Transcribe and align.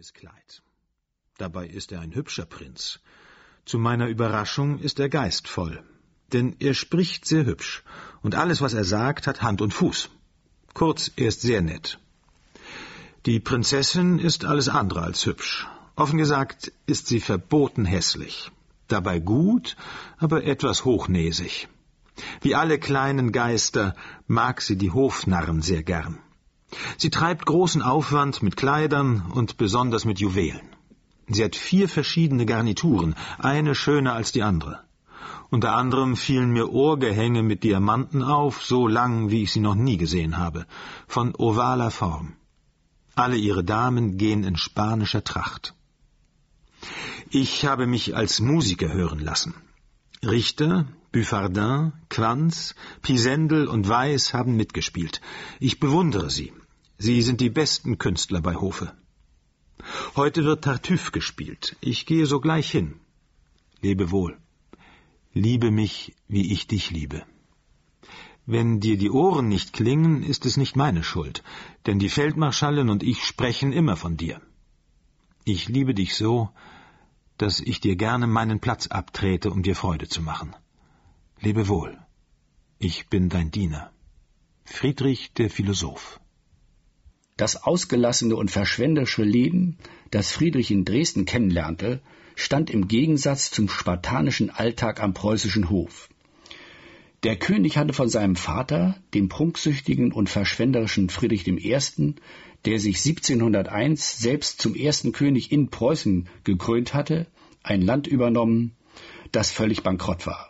neues 0.00 0.14
Kleid. 0.14 0.62
Dabei 1.36 1.66
ist 1.66 1.92
er 1.92 2.00
ein 2.00 2.14
hübscher 2.14 2.46
Prinz. 2.46 3.00
Zu 3.66 3.78
meiner 3.78 4.06
Überraschung 4.08 4.78
ist 4.78 4.98
er 4.98 5.10
geistvoll, 5.10 5.82
denn 6.32 6.56
er 6.58 6.72
spricht 6.72 7.26
sehr 7.26 7.44
hübsch, 7.44 7.82
und 8.22 8.34
alles, 8.34 8.62
was 8.62 8.72
er 8.72 8.84
sagt, 8.84 9.26
hat 9.26 9.42
Hand 9.42 9.60
und 9.60 9.74
Fuß. 9.74 10.08
Kurz, 10.72 11.10
er 11.16 11.28
ist 11.28 11.42
sehr 11.42 11.60
nett. 11.60 11.98
Die 13.26 13.40
Prinzessin 13.40 14.18
ist 14.18 14.46
alles 14.46 14.70
andere 14.70 15.02
als 15.02 15.26
hübsch. 15.26 15.66
Offen 15.96 16.16
gesagt 16.16 16.72
ist 16.86 17.06
sie 17.08 17.20
verboten 17.20 17.84
hässlich. 17.84 18.50
Dabei 18.88 19.18
gut, 19.18 19.76
aber 20.16 20.44
etwas 20.44 20.86
hochnäsig. 20.86 21.68
Wie 22.40 22.54
alle 22.54 22.78
kleinen 22.78 23.32
Geister 23.32 23.94
mag 24.26 24.62
sie 24.62 24.76
die 24.76 24.92
Hofnarren 24.92 25.60
sehr 25.60 25.82
gern. 25.82 26.18
Sie 26.96 27.10
treibt 27.10 27.46
großen 27.46 27.82
Aufwand 27.82 28.42
mit 28.42 28.56
Kleidern 28.56 29.30
und 29.32 29.56
besonders 29.56 30.04
mit 30.04 30.20
Juwelen. 30.20 30.68
Sie 31.28 31.44
hat 31.44 31.56
vier 31.56 31.88
verschiedene 31.88 32.46
Garnituren, 32.46 33.14
eine 33.38 33.74
schöner 33.74 34.14
als 34.14 34.32
die 34.32 34.42
andere. 34.42 34.80
Unter 35.50 35.74
anderem 35.74 36.16
fielen 36.16 36.52
mir 36.52 36.70
Ohrgehänge 36.70 37.42
mit 37.42 37.64
Diamanten 37.64 38.22
auf, 38.22 38.64
so 38.64 38.86
lang, 38.86 39.30
wie 39.30 39.42
ich 39.42 39.52
sie 39.52 39.60
noch 39.60 39.74
nie 39.74 39.96
gesehen 39.96 40.38
habe, 40.38 40.66
von 41.08 41.34
ovaler 41.34 41.90
Form. 41.90 42.34
Alle 43.16 43.36
ihre 43.36 43.64
Damen 43.64 44.16
gehen 44.16 44.44
in 44.44 44.56
spanischer 44.56 45.24
Tracht. 45.24 45.74
Ich 47.30 47.66
habe 47.66 47.86
mich 47.86 48.16
als 48.16 48.40
Musiker 48.40 48.92
hören 48.92 49.18
lassen. 49.18 49.54
Richter, 50.24 50.86
Buffardin, 51.12 51.92
Quanz, 52.08 52.74
Pisendel 53.02 53.66
und 53.66 53.88
Weiß 53.88 54.32
haben 54.32 54.54
mitgespielt. 54.56 55.20
Ich 55.58 55.80
bewundere 55.80 56.30
sie. 56.30 56.52
Sie 56.98 57.20
sind 57.22 57.40
die 57.40 57.50
besten 57.50 57.98
Künstler 57.98 58.40
bei 58.40 58.54
Hofe. 58.54 58.92
Heute 60.14 60.44
wird 60.44 60.64
Tartüff 60.64 61.10
gespielt. 61.10 61.76
Ich 61.80 62.06
gehe 62.06 62.26
sogleich 62.26 62.70
hin. 62.70 63.00
Lebe 63.80 64.10
wohl. 64.10 64.38
Liebe 65.32 65.70
mich, 65.70 66.14
wie 66.28 66.52
ich 66.52 66.66
dich 66.66 66.90
liebe. 66.90 67.24
Wenn 68.46 68.80
dir 68.80 68.96
die 68.96 69.10
Ohren 69.10 69.48
nicht 69.48 69.72
klingen, 69.72 70.22
ist 70.22 70.46
es 70.46 70.56
nicht 70.56 70.76
meine 70.76 71.04
Schuld, 71.04 71.42
denn 71.86 71.98
die 71.98 72.08
Feldmarschallin 72.08 72.88
und 72.88 73.02
ich 73.02 73.24
sprechen 73.24 73.72
immer 73.72 73.96
von 73.96 74.16
dir. 74.16 74.40
Ich 75.44 75.68
liebe 75.68 75.94
dich 75.94 76.14
so, 76.14 76.50
dass 77.38 77.60
ich 77.60 77.80
dir 77.80 77.96
gerne 77.96 78.26
meinen 78.26 78.60
Platz 78.60 78.86
abtrete, 78.88 79.50
um 79.50 79.62
dir 79.62 79.74
Freude 79.74 80.08
zu 80.08 80.20
machen. 80.20 80.54
Lebe 81.42 81.68
wohl. 81.68 81.96
Ich 82.78 83.06
bin 83.06 83.30
dein 83.30 83.50
Diener. 83.50 83.90
Friedrich 84.66 85.32
der 85.32 85.48
Philosoph. 85.48 86.20
Das 87.38 87.62
ausgelassene 87.62 88.36
und 88.36 88.50
verschwenderische 88.50 89.22
Leben, 89.22 89.78
das 90.10 90.32
Friedrich 90.32 90.70
in 90.70 90.84
Dresden 90.84 91.24
kennenlernte, 91.24 92.02
stand 92.34 92.68
im 92.68 92.88
Gegensatz 92.88 93.50
zum 93.50 93.70
spartanischen 93.70 94.50
Alltag 94.50 95.02
am 95.02 95.14
preußischen 95.14 95.70
Hof. 95.70 96.10
Der 97.22 97.36
König 97.36 97.78
hatte 97.78 97.94
von 97.94 98.10
seinem 98.10 98.36
Vater, 98.36 98.98
dem 99.14 99.30
prunksüchtigen 99.30 100.12
und 100.12 100.28
verschwenderischen 100.28 101.08
Friedrich 101.08 101.48
I., 101.48 102.14
der 102.66 102.78
sich 102.78 102.96
1701 102.98 104.18
selbst 104.18 104.60
zum 104.60 104.74
ersten 104.74 105.12
König 105.12 105.52
in 105.52 105.70
Preußen 105.70 106.28
gekrönt 106.44 106.92
hatte, 106.92 107.26
ein 107.62 107.80
Land 107.80 108.06
übernommen, 108.06 108.76
das 109.32 109.50
völlig 109.50 109.82
bankrott 109.82 110.26
war. 110.26 110.49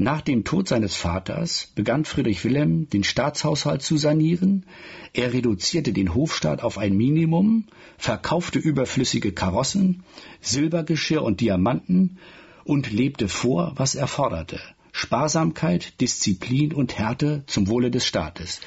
Nach 0.00 0.20
dem 0.20 0.44
Tod 0.44 0.68
seines 0.68 0.94
Vaters 0.94 1.72
begann 1.74 2.04
Friedrich 2.04 2.44
Wilhelm, 2.44 2.88
den 2.88 3.02
Staatshaushalt 3.02 3.82
zu 3.82 3.96
sanieren. 3.96 4.64
Er 5.12 5.32
reduzierte 5.32 5.92
den 5.92 6.14
Hofstaat 6.14 6.62
auf 6.62 6.78
ein 6.78 6.96
Minimum, 6.96 7.66
verkaufte 7.96 8.60
überflüssige 8.60 9.32
Karossen, 9.32 10.04
Silbergeschirr 10.40 11.24
und 11.24 11.40
Diamanten 11.40 12.18
und 12.62 12.92
lebte 12.92 13.26
vor, 13.26 13.72
was 13.74 13.96
er 13.96 14.06
forderte. 14.06 14.60
Sparsamkeit, 14.92 16.00
Disziplin 16.00 16.72
und 16.72 16.96
Härte 16.96 17.42
zum 17.48 17.66
Wohle 17.66 17.90
des 17.90 18.06
Staates. 18.06 18.60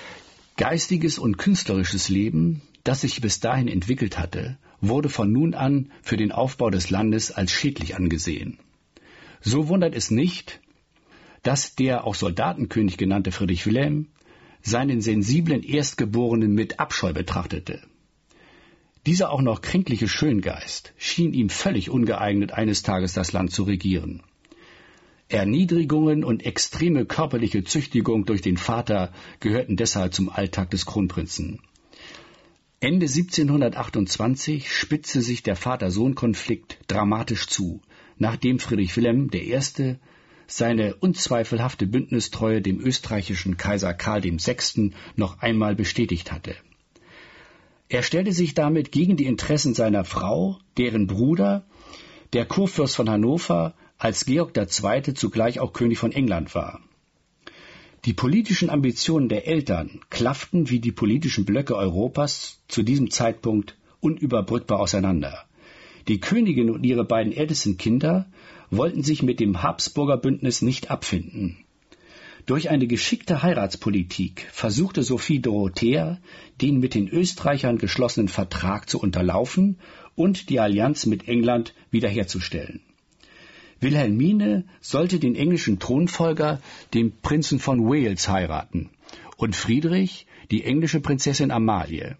Geistiges 0.57 1.17
und 1.17 1.37
künstlerisches 1.37 2.09
Leben, 2.09 2.61
das 2.83 3.01
sich 3.01 3.21
bis 3.21 3.39
dahin 3.39 3.69
entwickelt 3.69 4.19
hatte, 4.19 4.57
wurde 4.81 5.07
von 5.07 5.31
nun 5.31 5.53
an 5.53 5.91
für 6.01 6.17
den 6.17 6.33
Aufbau 6.33 6.69
des 6.69 6.89
Landes 6.89 7.31
als 7.31 7.53
schädlich 7.53 7.95
angesehen. 7.95 8.59
So 9.39 9.69
wundert 9.69 9.95
es 9.95 10.11
nicht, 10.11 10.59
dass 11.43 11.75
der 11.75 12.05
auch 12.05 12.15
Soldatenkönig 12.15 12.97
genannte 12.97 13.31
Friedrich 13.31 13.65
Wilhelm 13.65 14.07
seinen 14.61 15.01
sensiblen 15.01 15.63
Erstgeborenen 15.63 16.53
mit 16.53 16.79
Abscheu 16.79 17.13
betrachtete. 17.13 17.81
Dieser 19.07 19.31
auch 19.31 19.41
noch 19.41 19.61
kränkliche 19.61 20.07
Schöngeist 20.07 20.93
schien 20.97 21.33
ihm 21.33 21.49
völlig 21.49 21.89
ungeeignet, 21.89 22.51
eines 22.51 22.83
Tages 22.83 23.13
das 23.13 23.31
Land 23.31 23.51
zu 23.51 23.63
regieren. 23.63 24.21
Erniedrigungen 25.27 26.23
und 26.23 26.45
extreme 26.45 27.05
körperliche 27.05 27.63
Züchtigung 27.63 28.25
durch 28.25 28.41
den 28.41 28.57
Vater 28.57 29.11
gehörten 29.39 29.77
deshalb 29.77 30.13
zum 30.13 30.29
Alltag 30.29 30.69
des 30.69 30.85
Kronprinzen. 30.85 31.61
Ende 32.79 33.05
1728 33.05 34.71
spitzte 34.71 35.21
sich 35.21 35.41
der 35.41 35.55
Vater-Sohn-Konflikt 35.55 36.79
dramatisch 36.87 37.47
zu, 37.47 37.81
nachdem 38.17 38.59
Friedrich 38.59 38.95
Wilhelm 38.97 39.29
I 39.33 39.97
seine 40.51 40.95
unzweifelhafte 40.95 41.87
Bündnistreue 41.87 42.61
dem 42.61 42.81
österreichischen 42.81 43.57
Kaiser 43.57 43.93
Karl 43.93 44.23
VI. 44.23 44.91
noch 45.15 45.39
einmal 45.39 45.75
bestätigt 45.75 46.31
hatte. 46.31 46.55
Er 47.87 48.03
stellte 48.03 48.33
sich 48.33 48.53
damit 48.53 48.91
gegen 48.91 49.17
die 49.17 49.25
Interessen 49.25 49.73
seiner 49.73 50.03
Frau, 50.03 50.59
deren 50.77 51.07
Bruder, 51.07 51.65
der 52.33 52.45
Kurfürst 52.45 52.95
von 52.95 53.09
Hannover, 53.09 53.75
als 53.97 54.25
Georg 54.25 54.55
II. 54.57 55.13
zugleich 55.13 55.59
auch 55.59 55.73
König 55.73 55.97
von 55.97 56.11
England 56.11 56.53
war. 56.55 56.81
Die 58.05 58.13
politischen 58.13 58.69
Ambitionen 58.69 59.29
der 59.29 59.47
Eltern 59.47 60.01
klafften 60.09 60.69
wie 60.69 60.79
die 60.79 60.91
politischen 60.91 61.45
Blöcke 61.45 61.75
Europas 61.75 62.59
zu 62.67 62.81
diesem 62.81 63.11
Zeitpunkt 63.11 63.77
unüberbrückbar 63.99 64.79
auseinander. 64.79 65.45
Die 66.07 66.19
Königin 66.19 66.71
und 66.71 66.83
ihre 66.83 67.05
beiden 67.05 67.31
ältesten 67.31 67.77
Kinder 67.77 68.25
wollten 68.71 69.03
sich 69.03 69.21
mit 69.21 69.39
dem 69.39 69.61
Habsburger 69.61 70.17
Bündnis 70.17 70.61
nicht 70.61 70.89
abfinden. 70.89 71.57
Durch 72.45 72.69
eine 72.69 72.87
geschickte 72.87 73.43
Heiratspolitik 73.43 74.47
versuchte 74.51 75.03
Sophie 75.03 75.39
Dorothea, 75.39 76.17
den 76.59 76.79
mit 76.79 76.95
den 76.95 77.07
Österreichern 77.07 77.77
geschlossenen 77.77 78.29
Vertrag 78.29 78.89
zu 78.89 78.99
unterlaufen 78.99 79.77
und 80.15 80.49
die 80.49 80.59
Allianz 80.59 81.05
mit 81.05 81.27
England 81.27 81.75
wiederherzustellen. 81.91 82.79
Wilhelmine 83.79 84.65
sollte 84.79 85.19
den 85.19 85.35
englischen 85.35 85.79
Thronfolger, 85.79 86.61
den 86.93 87.11
Prinzen 87.21 87.59
von 87.59 87.85
Wales, 87.85 88.27
heiraten 88.29 88.89
und 89.37 89.55
Friedrich 89.55 90.27
die 90.49 90.63
englische 90.63 90.99
Prinzessin 90.99 91.51
Amalie. 91.51 92.15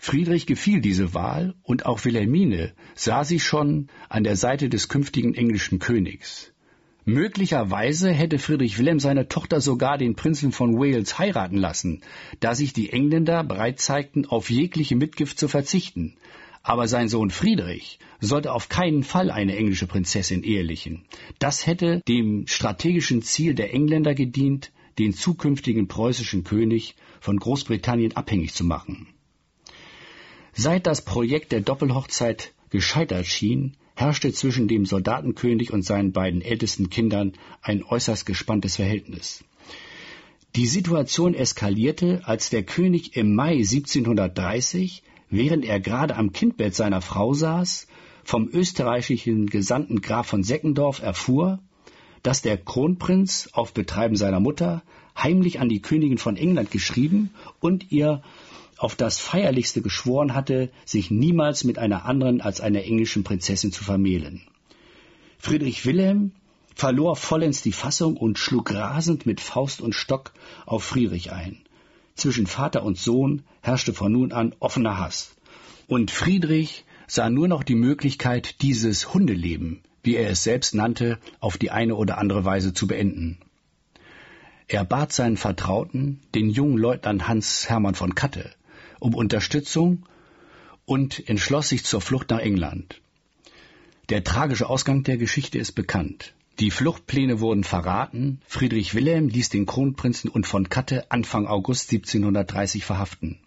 Friedrich 0.00 0.46
gefiel 0.46 0.80
diese 0.80 1.12
Wahl 1.12 1.54
und 1.64 1.84
auch 1.84 2.04
Wilhelmine 2.04 2.72
sah 2.94 3.24
sich 3.24 3.42
schon 3.42 3.88
an 4.08 4.22
der 4.22 4.36
Seite 4.36 4.68
des 4.68 4.88
künftigen 4.88 5.34
englischen 5.34 5.80
Königs. 5.80 6.52
Möglicherweise 7.04 8.12
hätte 8.12 8.38
Friedrich 8.38 8.78
Wilhelm 8.78 9.00
seine 9.00 9.28
Tochter 9.28 9.60
sogar 9.60 9.98
den 9.98 10.14
Prinzen 10.14 10.52
von 10.52 10.78
Wales 10.78 11.18
heiraten 11.18 11.56
lassen, 11.56 12.02
da 12.38 12.54
sich 12.54 12.72
die 12.72 12.90
Engländer 12.92 13.42
bereit 13.42 13.80
zeigten, 13.80 14.24
auf 14.24 14.50
jegliche 14.50 14.94
Mitgift 14.94 15.38
zu 15.38 15.48
verzichten. 15.48 16.16
Aber 16.62 16.86
sein 16.86 17.08
Sohn 17.08 17.30
Friedrich 17.30 17.98
sollte 18.20 18.52
auf 18.52 18.68
keinen 18.68 19.02
Fall 19.02 19.30
eine 19.30 19.56
englische 19.56 19.86
Prinzessin 19.86 20.44
ehelichen. 20.44 21.06
Das 21.38 21.66
hätte 21.66 22.02
dem 22.06 22.46
strategischen 22.46 23.22
Ziel 23.22 23.54
der 23.54 23.74
Engländer 23.74 24.14
gedient, 24.14 24.70
den 24.98 25.12
zukünftigen 25.12 25.88
preußischen 25.88 26.44
König 26.44 26.94
von 27.20 27.38
Großbritannien 27.38 28.16
abhängig 28.16 28.54
zu 28.54 28.64
machen. 28.64 29.08
Seit 30.60 30.88
das 30.88 31.02
Projekt 31.02 31.52
der 31.52 31.60
Doppelhochzeit 31.60 32.52
gescheitert 32.70 33.26
schien, 33.26 33.76
herrschte 33.94 34.32
zwischen 34.32 34.66
dem 34.66 34.86
Soldatenkönig 34.86 35.72
und 35.72 35.82
seinen 35.82 36.10
beiden 36.10 36.42
ältesten 36.42 36.90
Kindern 36.90 37.34
ein 37.62 37.84
äußerst 37.84 38.26
gespanntes 38.26 38.74
Verhältnis. 38.74 39.44
Die 40.56 40.66
Situation 40.66 41.34
eskalierte, 41.34 42.22
als 42.24 42.50
der 42.50 42.64
König 42.64 43.16
im 43.16 43.36
Mai 43.36 43.52
1730, 43.52 45.04
während 45.30 45.64
er 45.64 45.78
gerade 45.78 46.16
am 46.16 46.32
Kindbett 46.32 46.74
seiner 46.74 47.02
Frau 47.02 47.34
saß, 47.34 47.86
vom 48.24 48.48
österreichischen 48.48 49.46
Gesandten 49.46 50.00
Graf 50.00 50.26
von 50.26 50.42
Seckendorf 50.42 51.00
erfuhr, 51.00 51.60
dass 52.24 52.42
der 52.42 52.56
Kronprinz 52.56 53.48
auf 53.52 53.72
Betreiben 53.74 54.16
seiner 54.16 54.40
Mutter 54.40 54.82
heimlich 55.16 55.60
an 55.60 55.68
die 55.68 55.82
Königin 55.82 56.18
von 56.18 56.36
England 56.36 56.72
geschrieben 56.72 57.30
und 57.60 57.92
ihr 57.92 58.24
auf 58.78 58.94
das 58.94 59.18
Feierlichste 59.18 59.82
geschworen 59.82 60.34
hatte, 60.34 60.70
sich 60.84 61.10
niemals 61.10 61.64
mit 61.64 61.78
einer 61.78 62.04
anderen 62.04 62.40
als 62.40 62.60
einer 62.60 62.84
englischen 62.84 63.24
Prinzessin 63.24 63.72
zu 63.72 63.84
vermählen. 63.84 64.42
Friedrich 65.38 65.84
Wilhelm 65.84 66.32
verlor 66.74 67.16
vollends 67.16 67.60
die 67.60 67.72
Fassung 67.72 68.16
und 68.16 68.38
schlug 68.38 68.72
rasend 68.72 69.26
mit 69.26 69.40
Faust 69.40 69.80
und 69.80 69.94
Stock 69.94 70.32
auf 70.64 70.84
Friedrich 70.84 71.32
ein. 71.32 71.58
Zwischen 72.14 72.46
Vater 72.46 72.84
und 72.84 72.96
Sohn 72.96 73.42
herrschte 73.62 73.92
von 73.92 74.12
nun 74.12 74.32
an 74.32 74.54
offener 74.60 74.98
Hass. 74.98 75.34
Und 75.88 76.10
Friedrich 76.10 76.84
sah 77.08 77.30
nur 77.30 77.48
noch 77.48 77.64
die 77.64 77.74
Möglichkeit, 77.74 78.62
dieses 78.62 79.12
Hundeleben, 79.12 79.80
wie 80.02 80.16
er 80.16 80.30
es 80.30 80.44
selbst 80.44 80.74
nannte, 80.74 81.18
auf 81.40 81.58
die 81.58 81.70
eine 81.70 81.96
oder 81.96 82.18
andere 82.18 82.44
Weise 82.44 82.72
zu 82.72 82.86
beenden. 82.86 83.38
Er 84.68 84.84
bat 84.84 85.12
seinen 85.12 85.36
Vertrauten, 85.36 86.20
den 86.34 86.50
jungen 86.50 86.76
Leutnant 86.76 87.26
Hans 87.26 87.68
Hermann 87.68 87.94
von 87.94 88.14
Katte, 88.14 88.50
um 89.00 89.14
Unterstützung 89.14 90.06
und 90.84 91.28
entschloss 91.28 91.68
sich 91.68 91.84
zur 91.84 92.00
Flucht 92.00 92.30
nach 92.30 92.40
England. 92.40 93.00
Der 94.08 94.24
tragische 94.24 94.68
Ausgang 94.68 95.02
der 95.02 95.18
Geschichte 95.18 95.58
ist 95.58 95.72
bekannt. 95.72 96.34
Die 96.60 96.70
Fluchtpläne 96.70 97.40
wurden 97.40 97.62
verraten. 97.62 98.40
Friedrich 98.46 98.94
Wilhelm 98.94 99.28
ließ 99.28 99.50
den 99.50 99.66
Kronprinzen 99.66 100.30
und 100.30 100.46
von 100.46 100.68
Katte 100.68 101.10
Anfang 101.10 101.46
August 101.46 101.92
1730 101.92 102.84
verhaften. 102.84 103.38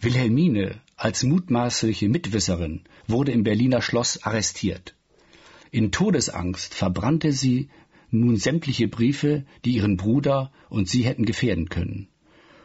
Wilhelmine 0.00 0.80
als 0.96 1.22
mutmaßliche 1.22 2.08
Mitwisserin 2.08 2.82
wurde 3.08 3.32
im 3.32 3.42
Berliner 3.42 3.82
Schloss 3.82 4.22
arrestiert. 4.22 4.94
In 5.70 5.90
Todesangst 5.90 6.74
verbrannte 6.74 7.32
sie 7.32 7.68
nun 8.10 8.36
sämtliche 8.36 8.88
Briefe, 8.88 9.44
die 9.64 9.72
ihren 9.72 9.96
Bruder 9.96 10.52
und 10.68 10.88
sie 10.88 11.02
hätten 11.02 11.24
gefährden 11.24 11.68
können. 11.68 12.08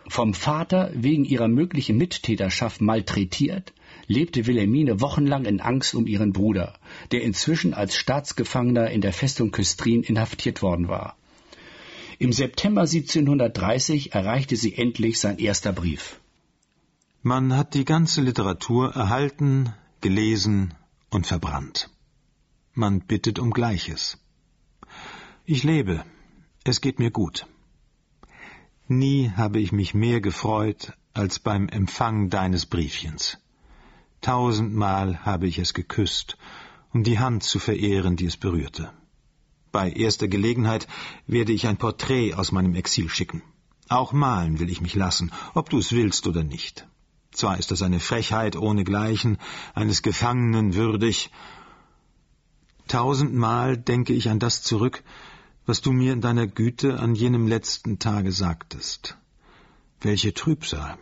Vom 0.10 0.34
Vater 0.34 0.92
wegen 0.94 1.26
ihrer 1.26 1.48
möglichen 1.48 1.98
Mittäterschaft 1.98 2.82
malträtiert, 2.82 3.74
lebte 4.08 4.48
Wilhelmine 4.48 5.02
wochenlang 5.02 5.46
in 5.46 5.60
Angst 5.60 5.96
um 5.96 6.08
ihren 6.08 6.32
Bruder, 6.32 6.74
der 7.12 7.24
inzwischen 7.24 7.74
als 7.74 7.96
Staatsgefangener 7.96 8.90
in 8.90 9.02
der 9.02 9.14
Festung 9.14 9.52
Küstrin 9.52 10.04
inhaftiert 10.04 10.62
worden 10.62 10.88
war. 10.88 11.18
Im 12.20 12.32
September 12.32 12.82
1730 12.82 14.14
erreichte 14.14 14.56
sie 14.56 14.74
endlich 14.76 15.20
sein 15.20 15.38
erster 15.38 15.74
Brief. 15.74 16.20
Man 17.22 17.54
hat 17.56 17.74
die 17.74 17.86
ganze 17.86 18.22
Literatur 18.22 18.96
erhalten, 18.96 19.74
gelesen 20.02 20.74
und 21.10 21.28
verbrannt. 21.28 21.90
Man 22.74 23.02
bittet 23.02 23.40
um 23.40 23.52
Gleiches. 23.52 24.18
Ich 25.46 25.64
lebe, 25.64 26.04
es 26.64 26.82
geht 26.82 27.00
mir 27.00 27.12
gut. 27.12 27.46
Nie 28.90 29.32
habe 29.36 29.60
ich 29.60 29.74
mich 29.74 29.94
mehr 29.94 30.22
gefreut 30.22 30.94
als 31.14 31.40
beim 31.40 31.68
Empfang 31.68 32.30
deines 32.30 32.66
Briefchens. 32.66 33.38
Tausendmal 34.22 35.26
habe 35.26 35.46
ich 35.46 35.60
es 35.60 35.74
geküsst, 35.74 36.38
um 36.94 37.04
die 37.04 37.20
Hand 37.20 37.44
zu 37.44 37.60
verehren, 37.60 38.16
die 38.16 38.28
es 38.28 38.38
berührte. 38.38 38.94
Bei 39.74 39.92
erster 39.92 40.30
Gelegenheit 40.30 40.88
werde 41.26 41.52
ich 41.52 41.68
ein 41.68 41.76
Porträt 41.76 42.34
aus 42.36 42.54
meinem 42.54 42.76
Exil 42.76 43.10
schicken. 43.10 43.44
Auch 43.90 44.14
malen 44.14 44.60
will 44.60 44.70
ich 44.70 44.80
mich 44.80 44.96
lassen, 44.96 45.34
ob 45.54 45.70
du 45.70 45.80
es 45.80 45.92
willst 45.92 46.26
oder 46.26 46.46
nicht. 46.46 46.88
Zwar 47.32 47.58
ist 47.58 47.72
das 47.72 47.82
eine 47.82 48.00
Frechheit 48.00 48.56
ohnegleichen, 48.56 49.38
eines 49.76 50.02
Gefangenen 50.02 50.76
würdig. 50.76 51.30
Tausendmal 52.88 53.78
denke 53.78 54.14
ich 54.14 54.30
an 54.30 54.40
das 54.40 54.64
zurück, 54.64 55.04
was 55.68 55.82
du 55.82 55.92
mir 55.92 56.14
in 56.14 56.22
deiner 56.22 56.48
Güte 56.48 56.98
an 56.98 57.14
jenem 57.14 57.46
letzten 57.46 58.00
Tage 58.00 58.32
sagtest. 58.32 59.18
Welche 60.00 60.34
Trübsal, 60.34 60.98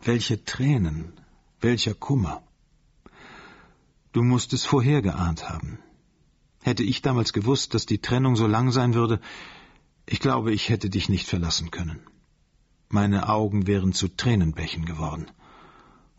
welche 0.00 0.44
Tränen, 0.44 1.12
welcher 1.60 1.94
Kummer. 1.94 2.44
Du 4.12 4.22
musst 4.22 4.52
es 4.52 4.64
vorhergeahnt 4.64 5.48
haben. 5.48 5.80
Hätte 6.62 6.84
ich 6.84 7.02
damals 7.02 7.32
gewusst, 7.32 7.74
dass 7.74 7.84
die 7.84 7.98
Trennung 7.98 8.36
so 8.36 8.46
lang 8.46 8.70
sein 8.70 8.94
würde, 8.94 9.20
ich 10.06 10.20
glaube, 10.20 10.52
ich 10.52 10.68
hätte 10.68 10.88
dich 10.88 11.08
nicht 11.08 11.26
verlassen 11.26 11.72
können. 11.72 11.98
Meine 12.88 13.28
Augen 13.28 13.66
wären 13.66 13.92
zu 13.92 14.06
Tränenbächen 14.06 14.84
geworden, 14.84 15.26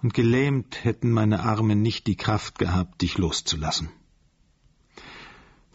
und 0.03 0.13
gelähmt 0.13 0.83
hätten 0.83 1.11
meine 1.11 1.39
Arme 1.39 1.77
nicht 1.77 2.05
die 2.07 2.17
Kraft 2.17 2.59
gehabt, 2.59 3.01
dich 3.01 3.17
loszulassen. 3.17 3.89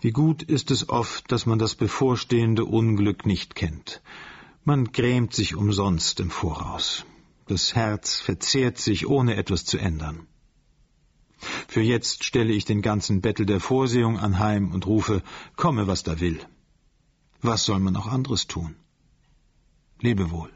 Wie 0.03 0.11
gut 0.11 0.43
ist 0.43 0.73
es 0.73 0.89
oft, 0.89 1.31
dass 1.31 1.47
man 1.47 1.61
das 1.61 1.77
bevorstehende 1.77 2.65
Unglück 2.65 3.25
nicht 3.25 3.55
kennt. 3.55 4.03
Man 4.65 4.87
grämt 4.87 5.33
sich 5.33 5.55
umsonst 5.55 6.19
im 6.19 6.29
Voraus. 6.29 7.07
Das 7.47 7.77
Herz 7.77 8.19
verzehrt 8.19 8.79
sich, 8.79 9.07
ohne 9.07 9.37
etwas 9.37 9.65
zu 9.65 9.79
ändern. 9.79 10.27
Für 11.69 11.83
jetzt 11.83 12.25
stelle 12.25 12.53
ich 12.53 12.65
den 12.65 12.83
ganzen 12.83 13.21
Bettel 13.21 13.47
der 13.47 13.61
Vorsehung 13.61 14.19
anheim 14.19 14.73
und 14.73 14.87
rufe, 14.87 15.23
komme, 15.55 15.87
was 15.87 16.03
da 16.03 16.19
will. 16.19 16.41
Was 17.41 17.65
soll 17.65 17.79
man 17.79 17.95
auch 17.95 18.09
anderes 18.09 18.49
tun? 18.49 18.75
Lebe 20.01 20.33
wohl. 20.33 20.51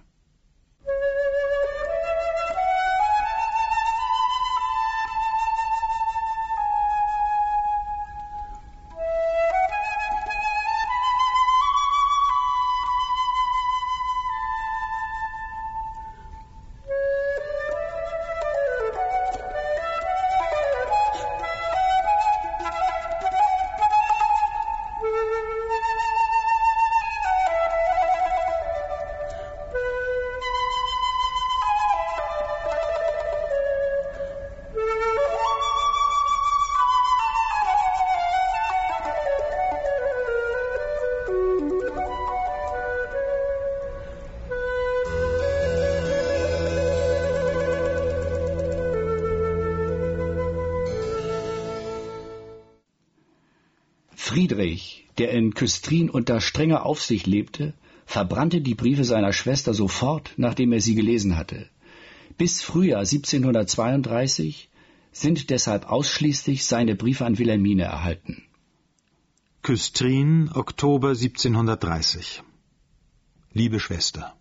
Friedrich, 54.36 55.06
der 55.16 55.30
in 55.30 55.54
Küstrin 55.54 56.10
unter 56.10 56.42
strenger 56.42 56.84
Aufsicht 56.84 57.26
lebte, 57.26 57.72
verbrannte 58.04 58.60
die 58.60 58.74
Briefe 58.74 59.02
seiner 59.02 59.32
Schwester 59.32 59.72
sofort, 59.72 60.34
nachdem 60.36 60.74
er 60.74 60.82
sie 60.82 60.94
gelesen 60.94 61.38
hatte. 61.38 61.70
Bis 62.36 62.60
Frühjahr 62.60 63.00
1732 63.00 64.68
sind 65.10 65.48
deshalb 65.48 65.86
ausschließlich 65.90 66.66
seine 66.66 66.96
Briefe 66.96 67.24
an 67.24 67.38
Wilhelmine 67.38 67.84
erhalten. 67.84 68.42
Küstrin, 69.62 70.50
Oktober 70.52 71.12
1730 71.12 72.42
Liebe 73.54 73.80
Schwester, 73.80 74.36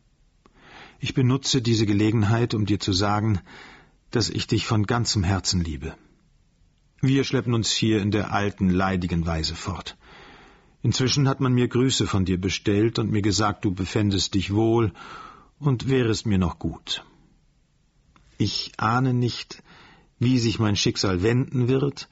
ich 1.00 1.14
benutze 1.14 1.62
diese 1.62 1.86
Gelegenheit, 1.86 2.54
um 2.54 2.66
dir 2.66 2.82
zu 2.82 2.92
sagen, 2.92 3.40
dass 4.12 4.30
ich 4.30 4.46
dich 4.46 4.66
von 4.66 4.86
ganzem 4.86 5.24
Herzen 5.24 5.64
liebe. 5.64 5.96
Wir 7.08 7.24
schleppen 7.24 7.54
uns 7.54 7.72
hier 7.72 8.02
in 8.02 8.10
der 8.10 8.34
alten, 8.34 8.68
leidigen 8.68 9.28
Weise 9.28 9.56
fort. 9.56 9.96
Inzwischen 10.82 11.28
hat 11.28 11.40
man 11.40 11.54
mir 11.54 11.68
Grüße 11.68 12.08
von 12.08 12.26
dir 12.26 12.42
bestellt 12.42 12.98
und 12.98 13.12
mir 13.12 13.22
gesagt, 13.22 13.64
du 13.64 13.72
befändest 13.72 14.34
dich 14.34 14.52
wohl 14.56 14.92
und 15.60 15.88
wärest 15.88 16.26
mir 16.26 16.40
noch 16.40 16.58
gut. 16.58 17.04
Ich 18.40 18.72
ahne 18.78 19.14
nicht, 19.14 19.62
wie 20.18 20.40
sich 20.40 20.58
mein 20.58 20.76
Schicksal 20.76 21.22
wenden 21.22 21.68
wird, 21.68 22.10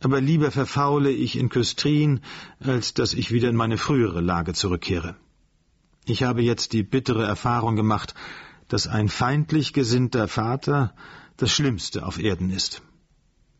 aber 0.00 0.20
lieber 0.20 0.50
verfaule 0.50 1.10
ich 1.10 1.38
in 1.38 1.48
Küstrin, 1.48 2.20
als 2.60 2.92
dass 2.92 3.14
ich 3.14 3.32
wieder 3.32 3.48
in 3.48 3.56
meine 3.56 3.78
frühere 3.78 4.20
Lage 4.20 4.52
zurückkehre. 4.52 5.16
Ich 6.04 6.22
habe 6.22 6.42
jetzt 6.42 6.74
die 6.74 6.82
bittere 6.82 7.24
Erfahrung 7.24 7.76
gemacht, 7.76 8.14
dass 8.68 8.88
ein 8.88 9.08
feindlich 9.08 9.72
gesinnter 9.72 10.28
Vater 10.28 10.94
das 11.38 11.50
Schlimmste 11.50 12.04
auf 12.04 12.18
Erden 12.18 12.50
ist. 12.50 12.82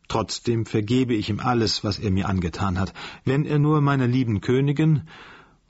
Trotzdem 0.08 0.64
vergebe 0.64 1.14
ich 1.14 1.28
ihm 1.28 1.38
alles, 1.38 1.84
was 1.84 1.98
er 1.98 2.10
mir 2.10 2.28
angetan 2.28 2.78
hat, 2.78 2.94
wenn 3.24 3.44
er 3.44 3.58
nur 3.58 3.82
meiner 3.82 4.06
lieben 4.06 4.40
Königin 4.40 5.02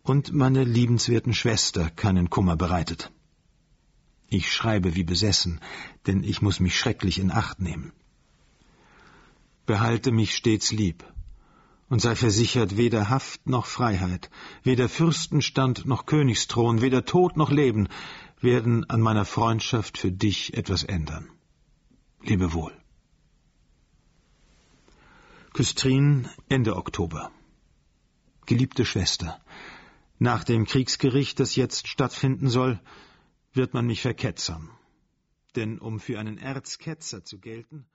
und 0.03 0.33
meiner 0.33 0.65
liebenswerten 0.65 1.35
Schwester 1.35 1.91
keinen 1.91 2.31
Kummer 2.31 2.57
bereitet. 2.57 3.11
Ich 4.31 4.53
schreibe 4.53 4.95
wie 4.95 5.05
besessen, 5.05 5.61
denn 6.07 6.23
ich 6.23 6.41
muss 6.41 6.61
mich 6.61 6.79
schrecklich 6.79 7.19
in 7.19 7.33
Acht 7.33 7.61
nehmen. 7.61 7.93
Behalte 9.67 10.13
mich 10.13 10.35
stets 10.35 10.71
lieb 10.71 11.05
und 11.89 12.01
sei 12.01 12.15
versichert 12.15 12.77
weder 12.77 13.09
Haft 13.09 13.47
noch 13.49 13.67
Freiheit, 13.67 14.31
weder 14.63 14.89
Fürstenstand 14.89 15.85
noch 15.87 16.07
Königsthron, 16.07 16.81
weder 16.81 17.05
Tod 17.05 17.37
noch 17.37 17.51
Leben 17.51 17.89
werden 18.41 18.89
an 18.89 19.01
meiner 19.01 19.25
Freundschaft 19.25 19.99
für 19.99 20.13
dich 20.13 20.55
etwas 20.55 20.85
ändern. 20.85 21.29
Lebe 22.23 22.53
wohl. 22.53 22.78
Küstrin, 25.59 26.29
Ende 26.49 26.77
Oktober. 26.77 27.33
Geliebte 28.47 28.85
Schwester, 28.85 29.41
nach 30.21 30.45
dem 30.45 30.67
Kriegsgericht, 30.67 31.41
das 31.41 31.57
jetzt 31.57 31.89
stattfinden 31.89 32.49
soll, 32.49 32.81
wird 33.55 33.75
man 33.75 33.85
mich 33.85 34.01
verketzern. 34.01 34.71
Denn 35.57 35.81
um 35.81 35.99
für 35.99 36.21
einen 36.21 36.39
Erzketzer 36.39 37.25
zu 37.25 37.41
gelten, 37.41 37.89